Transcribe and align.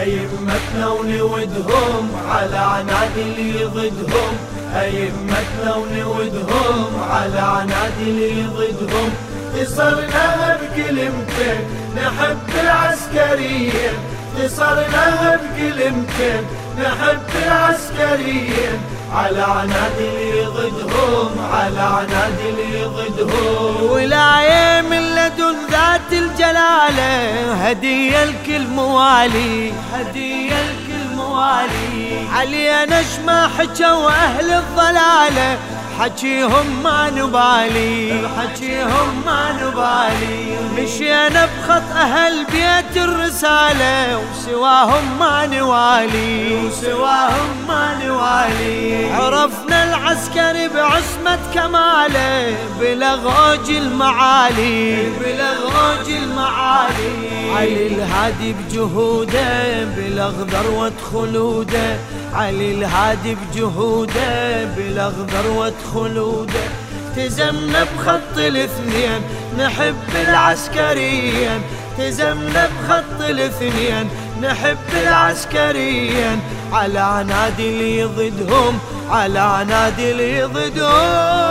أئمتنا 0.00 0.88
ونودهم 0.88 2.10
على 2.30 2.56
عناد 2.56 3.16
اللي 3.16 3.64
ضدهم 3.64 4.34
أئمتنا 4.74 5.74
ونودهم 5.76 7.00
على 7.10 7.38
عناد 7.38 7.92
اللي 8.00 8.42
ضدهم 8.42 9.10
اتصلنا 9.56 10.58
بكلمتين 10.60 11.60
نحب 11.96 12.48
العسكريين. 12.62 13.96
اتصلنا 14.38 15.40
بكلمتين 15.42 16.42
نحب 16.78 17.28
العسكريين. 17.46 18.80
على 19.14 19.42
عنادي 19.42 20.44
ضدهم 20.44 21.30
على 21.52 21.80
عنادي 21.80 22.84
ضدهم 22.84 23.90
ولاية 23.90 24.80
من 24.82 24.89
لدن 25.20 25.56
ذات 25.70 26.12
الجلالة 26.12 27.52
هدية 27.52 28.24
لكل 28.24 28.66
موالي. 28.66 29.72
هدية 29.94 30.54
لكل 30.54 31.16
موالي. 31.16 32.28
علي 32.32 32.86
نشمة 32.86 33.48
حكوا 33.48 34.10
أهل 34.10 34.50
الضلالة 34.50 35.58
حكيهم 36.00 36.82
ما 36.82 37.10
نبالي. 37.10 38.28
حكيهم 38.38 39.22
ما 39.26 39.52
نبالي. 39.62 40.56
مشينا 40.78 41.44
بخط 41.46 41.96
أهل 41.96 42.44
بيت 42.44 42.96
الرسالة 43.04 44.18
وسواهم 44.18 45.18
ما 45.18 45.46
نوالي. 45.46 46.64
وسواهم 46.64 47.66
ما 47.68 47.98
نوالي. 48.04 49.12
عرفنا 49.12 49.84
العسكري 49.84 50.68
بعصمة 51.00 51.38
كماله 51.54 52.56
بلغوج 52.80 53.70
المعالي. 53.70 55.08
بلغوج 55.20 56.08
المعالي. 56.22 57.50
علي 57.56 57.86
الهادي 57.86 58.52
بجهوده 58.52 59.84
بلغ 59.84 60.32
ذروة 60.42 60.92
خلوده 61.12 61.96
علي 62.34 62.72
الهادي 62.72 63.34
بجهوده 63.34 64.64
بلغ 64.64 65.12
ذروة 65.12 65.72
خلوده 65.94 66.64
تزمنا 67.16 67.84
بخط 67.84 68.36
الاثنين 68.38 69.20
نحب 69.58 70.28
العسكريين. 70.28 71.60
تزمنا 71.98 72.68
بخط 72.68 73.20
الاثنين 73.28 74.08
نحب 74.42 74.90
العسكريين. 75.02 76.40
على 76.72 76.98
عنادي 76.98 77.68
اللي 77.70 78.04
ضدهم 78.04 78.78
على 79.10 79.38
عنادي 79.38 80.10
اللي 80.10 80.42
ضدهم 80.42 80.90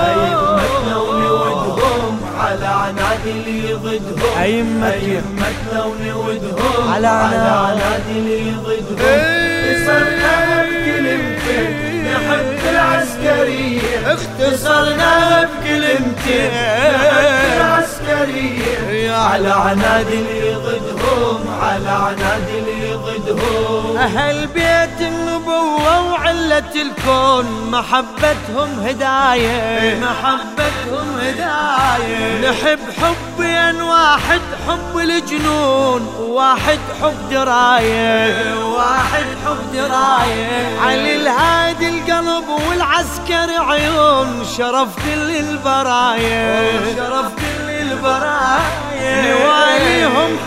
أئمتنا 0.05 0.97
ونودهم 0.97 2.19
على 2.39 2.65
عنادي 2.65 3.31
اللي 3.31 3.73
ضدهم 3.73 4.83
أئمتنا 4.83 5.83
ونودهم 5.85 6.93
على 6.93 7.07
عنادي 7.07 8.11
اللي 8.11 8.51
ضدهم 8.51 9.85
صرنا 9.85 10.63
بكلمتين 10.63 12.05
نحب 12.05 12.59
العسكريين 12.71 13.81
اختصرنا 14.05 15.43
بكلمتين 15.43 16.51
نحب 16.51 17.57
العسكريين 17.57 19.11
على 19.11 19.49
عنادي 19.49 20.13
اللي 20.13 20.55
ضدهم 20.55 21.39
على 21.61 21.89
عنادي 21.89 22.59
اللي 22.59 22.93
ضدهم 22.93 23.97
أهل 23.97 24.47
بيت 24.47 25.01
النبوة. 25.01 25.98
وعلة 26.29 26.71
الكون 26.75 27.71
محبتهم 27.71 28.79
هداية. 28.85 29.99
محبتهم 29.99 31.19
هداية. 31.19 32.51
نحب 32.51 32.79
حبين 33.01 33.81
واحد 33.81 34.41
حب 34.67 34.97
الجنون 34.97 36.13
وواحد 36.19 36.79
حب 37.01 37.29
دراية. 37.29 38.55
واحد 38.65 39.25
حب 39.45 39.73
دراية. 39.73 40.79
علي 40.81 41.15
الهادي 41.15 41.89
القلب 41.89 42.49
والعسكر 42.49 43.63
عيون 43.69 44.45
شرف 44.57 44.87
كل 44.95 45.35
البرايا 45.35 46.71
شرف 46.95 47.25
كل 47.25 47.69
البرايا 47.69 49.21
نواليهم 49.31 50.37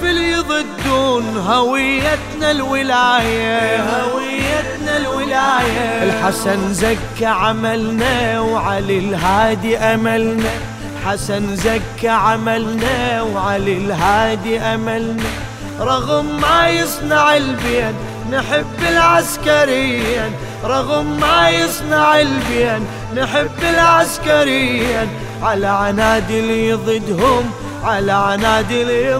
في 0.00 0.10
اللي 0.10 0.32
يضدون 0.32 1.44
هويتنا 1.48 2.50
الولاية. 2.50 3.82
هويتنا 3.82 4.69
الولاية. 4.96 6.02
الحسن 6.02 6.74
زكى 6.74 7.26
عملنا 7.26 8.40
وعلي 8.40 8.98
الهادي 8.98 9.78
أملنا. 9.78 10.50
حسن 11.06 11.56
زكى 11.56 12.08
عملنا 12.08 13.22
وعلي 13.22 13.76
الهادي 13.76 14.60
أملنا. 14.60 15.30
رغم 15.80 16.40
ما 16.40 16.68
يصنع 16.68 17.36
البين 17.36 17.94
نحب 18.32 18.82
العسكريين. 18.90 20.32
رغم 20.64 21.20
ما 21.20 21.50
يصنع 21.50 22.20
البين 22.20 22.86
نحب 23.16 23.58
العسكريين. 23.74 25.08
على 25.42 25.66
عنادي 25.66 26.40
اللي 26.40 26.72
ضدهم 26.72 27.50
على 27.84 28.12
عنادي 28.12 28.82
اللي 28.82 29.14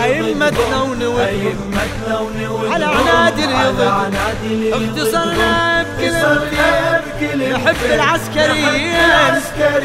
أئمتنا 0.00 0.82
ونودهم 0.82 1.74
على 2.72 2.84
عنادي 2.84 3.44
اللي 3.44 3.70
ضدهم 3.72 4.14
اختصرنا 4.72 5.82
بكلمتين 5.82 7.52
نحب 7.52 7.76
العسكريين. 7.84 8.94
اختصرنا 8.94 9.78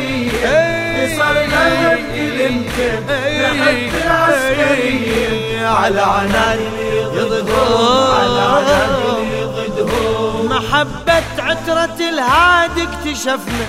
نحب 3.54 3.90
العسكريين. 4.06 5.66
على 5.66 6.02
عنادي 6.02 6.68
اللي 7.04 7.22
ضدهم 7.22 8.12
على 8.14 8.42
عنادي 8.42 9.14
اللي 9.22 9.44
ضدهم 9.46 10.46
محبة 10.46 11.24
عترة 11.40 12.00
الهادي 12.10 12.84
اكتشفنا. 12.84 13.68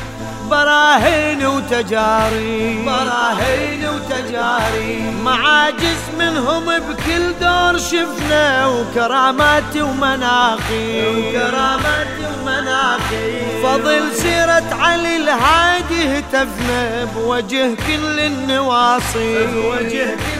براهين 0.50 1.46
وتجاري. 1.46 2.84
براهين 2.86 3.88
وتجاري. 3.88 5.12
معاجز 5.24 6.02
منهم 6.18 6.64
بكل 6.64 7.32
دور 7.40 7.78
شفنا 7.78 8.66
وكرامات 8.66 9.76
ومناقي. 9.76 11.06
وكرامات 11.08 12.06
ومناقي. 12.24 13.62
فضل 13.62 14.16
سيرة 14.16 14.74
علي 14.80 15.16
الهادي 15.16 16.18
هتفنا 16.18 17.04
بوجه 17.04 17.74
كل 17.86 18.20
النواصي. 18.20 19.46
بوجه 19.46 20.04
كل 20.04 20.39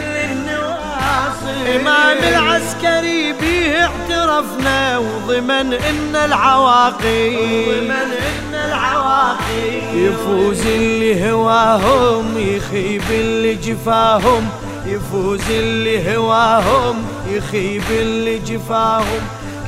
إمام 1.75 2.17
العسكري 2.17 3.33
بيه 3.33 3.85
اعترفنا 3.85 4.97
وضمن 4.97 5.73
إن 5.73 6.15
العواقي. 6.15 7.35
وضمن 7.35 7.91
إن 7.91 8.53
العواقي. 8.53 9.95
يفوز 9.95 10.65
اللي 10.65 11.31
هواهم 11.31 12.37
يخيب 12.37 13.03
اللي 13.11 13.55
جفاهم. 13.55 14.49
يفوز 14.85 15.41
اللي 15.49 16.15
هواهم 16.15 17.05
يخيب 17.29 17.83
اللي 17.91 18.39
جفاهم. 18.39 19.21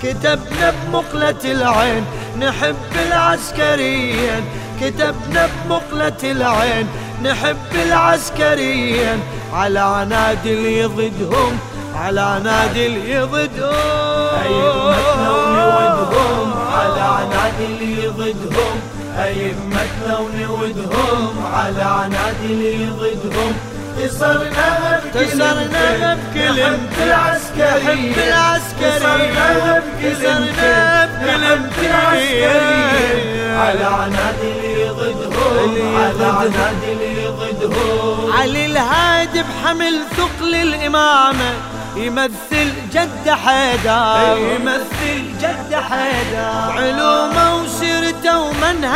كتبنا 0.04 0.74
بمقلة 0.88 1.44
العين 1.46 2.06
نحب 2.40 2.76
العسكريين. 3.08 4.44
كتبنا 4.82 5.50
بمقلة 5.66 6.32
العين 6.32 6.88
نحب 7.24 7.76
العسكريين 7.86 9.20
على 9.54 9.80
عنادي 9.80 10.54
اللي 10.54 10.86
ضدهم 10.86 11.60
على 11.96 12.22
عنادي 12.22 12.86
اللي 12.88 13.20
ضدهم 13.20 13.74
أئمتنا 14.44 15.30
ونودهم 15.30 16.54
على 16.74 17.02
عنادي 17.02 17.66
اللي 17.66 18.08
ضدهم 18.08 18.80
أئمتنا 19.18 20.18
ونودهم 20.20 21.46
على 21.54 21.82
عنادي 21.84 22.46
اللي 22.46 22.86
ضدهم 22.86 23.54
اتصلنا 23.98 25.00
بكلمتين 25.16 26.18
نحب 26.36 27.04
العسكري 27.04 28.14
اتصلنا 28.16 29.78
اتصلنا 30.04 31.06
بكلمتين 31.06 31.92
على 33.58 33.86
اللي 34.60 34.90
ضدهم 34.90 35.96
على 35.96 36.26
عنادي 36.26 36.92
ضدهم 37.60 38.32
علي 38.32 38.66
الهادي 38.66 39.44
بحمل 39.44 40.02
ثقل 40.18 40.56
الإمامة 40.56 41.54
يمثل 41.96 42.74
جد 42.94 43.30
حيدر. 43.30 44.38
يمثل 44.38 45.24
جد 45.42 45.76
حيدر. 45.76 46.78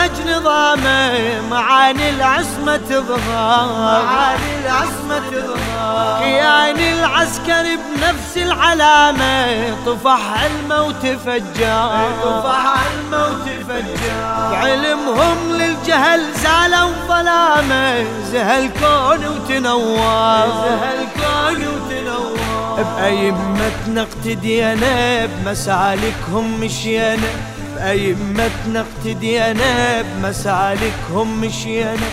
ومنهج 0.07 0.38
نظامه 0.38 1.42
معاني 1.50 2.09
العصمة 2.09 2.77
تظهر. 2.77 3.68
معاني 3.75 4.59
العصمة 4.65 5.19
تظهر. 5.31 6.19
كيان 6.19 6.80
العسكري 6.80 7.77
بنفس 7.77 8.38
العلامة 8.38 9.75
طفح 9.86 10.19
علمه 10.33 10.83
وتفجر 10.83 12.09
طفح 12.24 12.65
علمه 12.77 13.25
وتفجر 13.25 14.51
بعلمهم 14.51 15.38
لل 15.51 15.62
الجهل 15.62 16.33
زعلوا 16.33 16.92
ظلامة 17.07 18.06
زهى 18.31 18.60
الكون 18.60 19.27
وتنور. 19.27 20.48
زهى 20.63 20.94
الكون 20.94 21.68
وتنور. 21.68 22.38
بأئمتنا 22.77 24.01
اقتدينا 24.01 25.25
بمسالكهم 25.25 26.60
مشينا 26.60 27.30
بأئمتنا 27.77 28.85
اقتدينا 28.85 30.01
بمسالكهم 30.01 31.41
مشينا. 31.41 32.07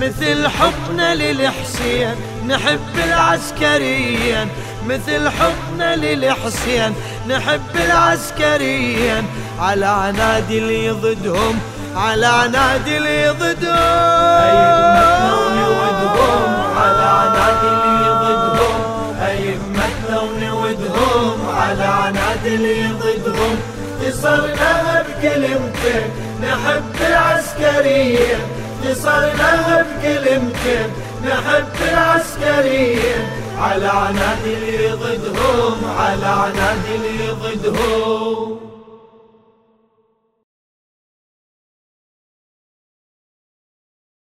مثل 0.00 0.48
حبنا 0.48 1.14
للحسين 1.14 2.14
نحب 2.48 2.98
العسكريين. 3.08 4.48
مثل 4.86 5.28
حبنا 5.28 5.96
للحسين 5.96 6.94
نحب 7.28 7.76
العسكريين. 7.86 9.24
على 9.60 9.86
عنادي 9.86 10.58
اللي 10.58 10.90
ضدهم 10.90 11.58
على 11.96 12.26
عنادي 12.26 12.98
اللي 12.98 13.28
ضدهم 13.28 13.76
أئمتنا 14.42 15.32
ونودهم 15.32 16.50
على 16.76 17.02
عنادي 17.02 17.68
اللي 17.68 18.10
ضدهم 18.22 18.80
أئمتنا 19.22 20.20
ونودهم 20.20 21.56
على 21.56 21.84
عنادي 21.84 22.54
اللي 22.54 22.88
ضدهم 22.88 23.56
اتصلنا 24.02 25.04
بكلمتين 25.06 26.10
نحب 26.42 26.96
العسكريين. 27.08 28.40
اتصلنا 28.84 29.84
بكلمتين 29.86 30.88
نحب 31.24 31.76
العسكريين. 31.92 33.26
على 33.58 33.86
عنادي 33.86 34.54
اللي 34.54 34.92
ضدهم 34.92 35.78
على 35.98 36.26
عنادي 36.26 36.94
اللي 36.94 37.30
ضدهم 37.30 38.65